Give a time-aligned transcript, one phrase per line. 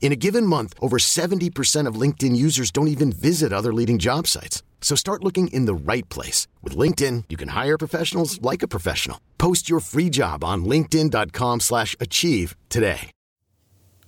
[0.00, 4.26] In a given month, over 70% of LinkedIn users don't even visit other leading job
[4.26, 4.62] sites.
[4.80, 6.46] So start looking in the right place.
[6.62, 9.18] With LinkedIn, you can hire professionals like a professional.
[9.36, 13.10] Post your free job on linkedin.com slash achieve today.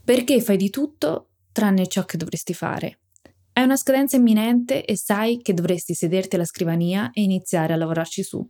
[0.04, 2.98] Perché fai di tutto tranne ciò che dovresti fare?
[3.52, 8.22] Hai una scadenza imminente e sai che dovresti sederti alla scrivania e iniziare a lavorarci
[8.22, 8.44] su.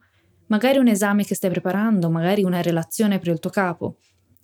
[0.46, 3.96] Magari un esame che stai preparando, magari una relazione per il tuo capo.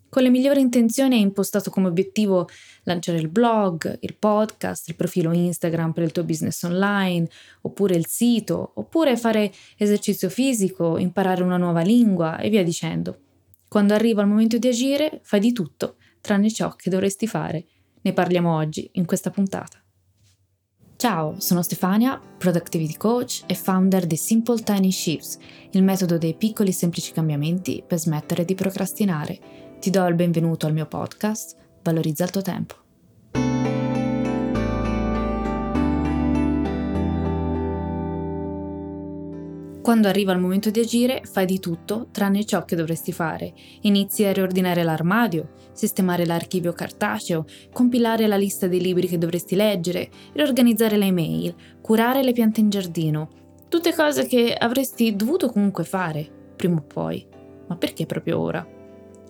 [0.08, 2.48] Con le migliori intenzioni hai impostato come obiettivo
[2.84, 7.28] lanciare il blog, il podcast, il profilo Instagram per il tuo business online,
[7.62, 13.20] oppure il sito, oppure fare esercizio fisico, imparare una nuova lingua e via dicendo.
[13.68, 17.66] Quando arriva il momento di agire, fai di tutto, tranne ciò che dovresti fare.
[18.02, 19.80] Ne parliamo oggi, in questa puntata.
[20.98, 25.36] Ciao, sono Stefania, Productivity Coach e founder di Simple Tiny Shifts,
[25.72, 30.66] il metodo dei piccoli e semplici cambiamenti per smettere di procrastinare ti do il benvenuto
[30.66, 32.74] al mio podcast Valorizza il tuo tempo.
[39.86, 43.54] Quando arriva il momento di agire, fai di tutto tranne ciò che dovresti fare.
[43.82, 50.10] Inizi a riordinare l'armadio, sistemare l'archivio cartaceo, compilare la lista dei libri che dovresti leggere,
[50.32, 53.28] riorganizzare le email, curare le piante in giardino.
[53.68, 57.24] Tutte cose che avresti dovuto comunque fare, prima o poi.
[57.68, 58.75] Ma perché proprio ora?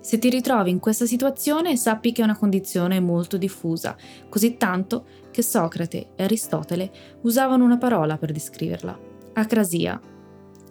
[0.07, 3.97] Se ti ritrovi in questa situazione, sappi che è una condizione molto diffusa,
[4.29, 8.97] così tanto che Socrate e Aristotele usavano una parola per descriverla,
[9.33, 10.01] acrasia.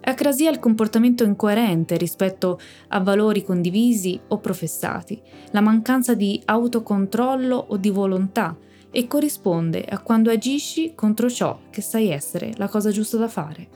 [0.00, 5.20] Acrasia è il comportamento incoerente rispetto a valori condivisi o professati,
[5.50, 8.56] la mancanza di autocontrollo o di volontà
[8.90, 13.68] e corrisponde a quando agisci contro ciò che sai essere la cosa giusta da fare.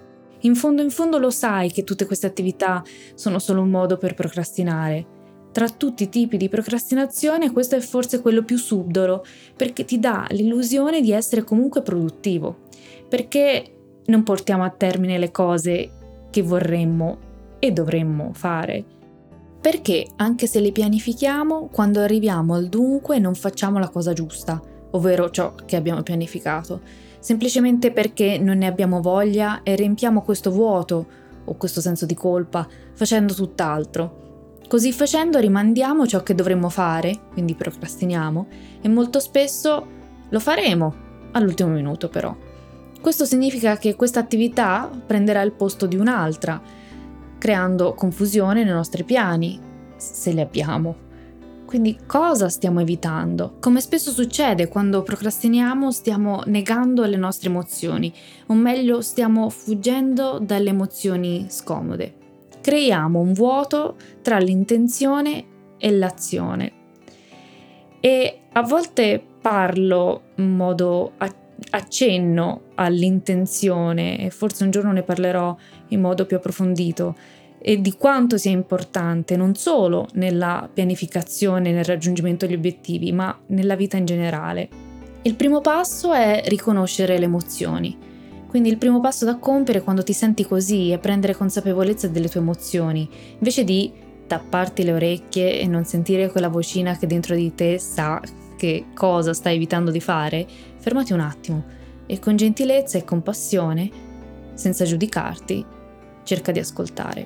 [0.45, 2.83] In fondo in fondo lo sai che tutte queste attività
[3.13, 5.19] sono solo un modo per procrastinare,
[5.53, 9.25] tra tutti i tipi di procrastinazione questo è forse quello più subdolo,
[9.57, 12.59] perché ti dà l'illusione di essere comunque produttivo,
[13.09, 13.75] perché
[14.07, 15.91] non portiamo a termine le cose
[16.31, 17.19] che vorremmo
[17.59, 18.85] e dovremmo fare.
[19.61, 24.61] Perché anche se le pianifichiamo, quando arriviamo al dunque non facciamo la cosa giusta,
[24.93, 26.81] ovvero ciò che abbiamo pianificato,
[27.19, 31.07] semplicemente perché non ne abbiamo voglia e riempiamo questo vuoto
[31.45, 34.29] o questo senso di colpa facendo tutt'altro
[34.71, 38.47] Così facendo rimandiamo ciò che dovremmo fare, quindi procrastiniamo,
[38.81, 39.85] e molto spesso
[40.29, 40.95] lo faremo
[41.33, 42.33] all'ultimo minuto però.
[43.01, 46.63] Questo significa che questa attività prenderà il posto di un'altra,
[47.37, 49.59] creando confusione nei nostri piani,
[49.97, 50.95] se li abbiamo.
[51.67, 53.57] Quindi cosa stiamo evitando?
[53.59, 58.15] Come spesso succede quando procrastiniamo stiamo negando le nostre emozioni,
[58.47, 62.19] o meglio stiamo fuggendo dalle emozioni scomode
[62.61, 65.45] creiamo un vuoto tra l'intenzione
[65.79, 66.73] e l'azione.
[68.01, 71.13] E a volte parlo in modo
[71.71, 75.55] accenno all'intenzione e forse un giorno ne parlerò
[75.89, 77.17] in modo più approfondito
[77.63, 83.77] e di quanto sia importante non solo nella pianificazione, nel raggiungimento degli obiettivi, ma nella
[83.77, 84.69] vita in generale.
[85.23, 88.09] Il primo passo è riconoscere le emozioni
[88.51, 92.41] quindi il primo passo da compiere quando ti senti così è prendere consapevolezza delle tue
[92.41, 93.93] emozioni, invece di
[94.27, 98.21] tapparti le orecchie e non sentire quella vocina che dentro di te sa
[98.57, 101.65] che cosa stai evitando di fare, fermati un attimo
[102.07, 103.89] e con gentilezza e compassione,
[104.55, 105.65] senza giudicarti,
[106.25, 107.25] cerca di ascoltare.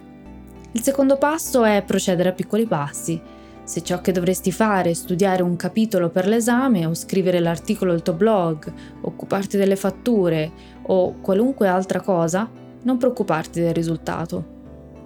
[0.73, 3.19] Il secondo passo è procedere a piccoli passi.
[3.65, 8.03] Se ciò che dovresti fare è studiare un capitolo per l'esame o scrivere l'articolo del
[8.03, 8.71] tuo blog,
[9.01, 10.53] occuparti delle fatture
[10.83, 12.49] o qualunque altra cosa,
[12.83, 14.53] non preoccuparti del risultato.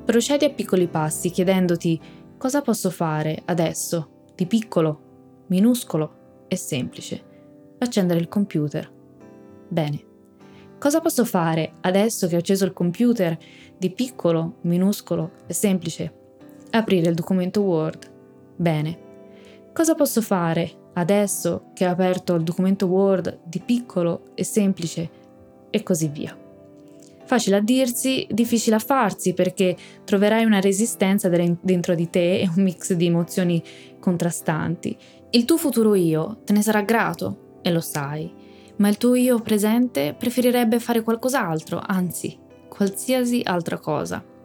[0.05, 2.01] Procedi a piccoli passi chiedendoti
[2.37, 7.23] cosa posso fare adesso, di piccolo, minuscolo e semplice.
[7.79, 8.91] Accendere il computer.
[9.69, 10.07] Bene.
[10.79, 13.37] Cosa posso fare adesso che ho acceso il computer
[13.77, 16.13] di piccolo, minuscolo e semplice?
[16.71, 18.17] Aprire il documento Word.
[18.59, 19.07] Bene.
[19.73, 25.09] Cosa posso fare adesso che ho aperto il documento Word di piccolo e semplice
[25.71, 26.37] e così via.
[27.25, 32.65] Facile a dirsi, difficile a farsi perché troverai una resistenza dentro di te e un
[32.65, 33.63] mix di emozioni
[34.01, 34.97] contrastanti.
[35.31, 38.33] Il tuo futuro io te ne sarà grato e lo sai,
[38.79, 42.37] ma il tuo io presente preferirebbe fare qualcos'altro, anzi,
[42.69, 44.37] qualsiasi altra cosa.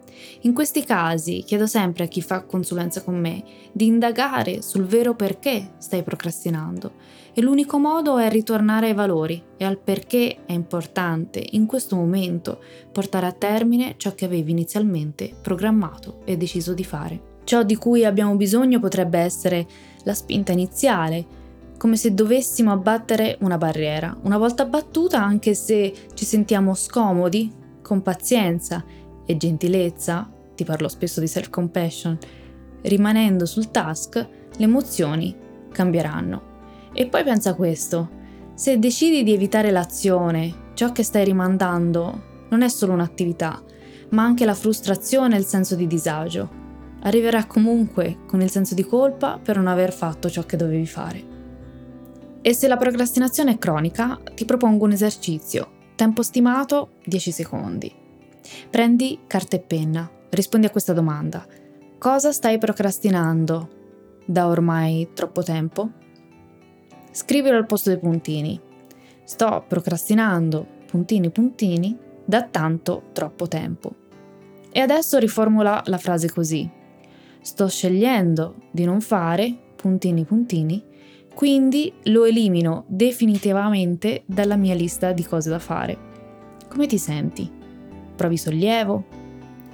[0.42, 5.14] In questi casi chiedo sempre a chi fa consulenza con me di indagare sul vero
[5.14, 6.92] perché stai procrastinando
[7.32, 12.60] e l'unico modo è ritornare ai valori e al perché è importante in questo momento
[12.92, 17.32] portare a termine ciò che avevi inizialmente programmato e deciso di fare.
[17.44, 19.66] Ciò di cui abbiamo bisogno potrebbe essere
[20.04, 21.42] la spinta iniziale,
[21.76, 24.16] come se dovessimo abbattere una barriera.
[24.22, 27.52] Una volta abbattuta, anche se ci sentiamo scomodi,
[27.82, 28.82] con pazienza
[29.26, 32.18] e gentilezza, ti parlo spesso di self-compassion,
[32.82, 35.34] rimanendo sul task, le emozioni
[35.72, 36.52] cambieranno.
[36.92, 38.22] E poi pensa questo,
[38.54, 43.60] se decidi di evitare l'azione, ciò che stai rimandando non è solo un'attività,
[44.10, 46.62] ma anche la frustrazione e il senso di disagio.
[47.02, 51.32] Arriverà comunque con il senso di colpa per non aver fatto ciò che dovevi fare.
[52.40, 55.70] E se la procrastinazione è cronica, ti propongo un esercizio.
[55.96, 58.03] Tempo stimato 10 secondi.
[58.70, 61.46] Prendi carta e penna, rispondi a questa domanda.
[61.98, 63.68] Cosa stai procrastinando
[64.26, 65.90] da ormai troppo tempo?
[67.10, 68.60] Scrivilo al posto dei puntini.
[69.24, 73.94] Sto procrastinando, puntini puntini, da tanto troppo tempo.
[74.70, 76.68] E adesso riformula la frase così.
[77.40, 80.82] Sto scegliendo di non fare, puntini puntini,
[81.34, 85.98] quindi lo elimino definitivamente dalla mia lista di cose da fare.
[86.68, 87.53] Come ti senti?
[88.14, 89.04] Provi sollievo?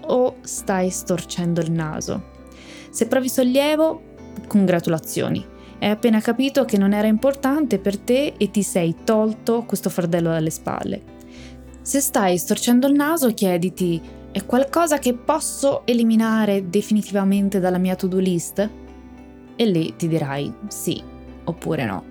[0.06, 2.28] O stai storcendo il naso?
[2.90, 4.02] Se provi sollievo,
[4.46, 5.44] congratulazioni.
[5.78, 10.30] Hai appena capito che non era importante per te e ti sei tolto questo fardello
[10.30, 11.02] dalle spalle.
[11.82, 14.00] Se stai storcendo il naso, chiediti:
[14.32, 18.70] è qualcosa che posso eliminare definitivamente dalla mia to-do list?
[19.56, 21.02] E lì ti dirai sì,
[21.44, 22.04] oppure no.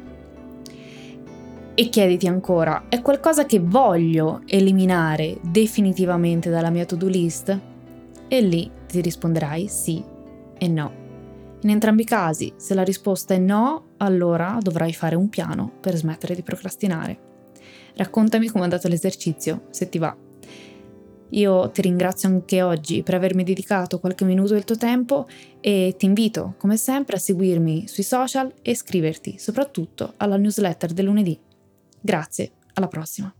[1.80, 7.58] E chiediti ancora, è qualcosa che voglio eliminare definitivamente dalla mia to-do list?
[8.28, 10.04] E lì ti risponderai sì
[10.58, 10.92] e no.
[11.62, 15.96] In entrambi i casi, se la risposta è no, allora dovrai fare un piano per
[15.96, 17.18] smettere di procrastinare.
[17.96, 20.14] Raccontami come è andato l'esercizio, se ti va.
[21.30, 25.30] Io ti ringrazio anche oggi per avermi dedicato qualche minuto del tuo tempo
[25.62, 31.06] e ti invito, come sempre, a seguirmi sui social e iscriverti soprattutto alla newsletter del
[31.06, 31.48] lunedì.
[32.02, 33.34] Grazie, alla prossima.